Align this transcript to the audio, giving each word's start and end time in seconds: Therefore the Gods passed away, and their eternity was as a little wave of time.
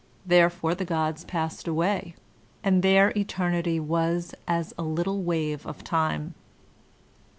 Therefore 0.25 0.73
the 0.73 0.83
Gods 0.83 1.23
passed 1.25 1.67
away, 1.67 2.15
and 2.63 2.81
their 2.81 3.09
eternity 3.15 3.79
was 3.79 4.33
as 4.47 4.73
a 4.75 4.81
little 4.81 5.21
wave 5.21 5.63
of 5.67 5.83
time. 5.83 6.33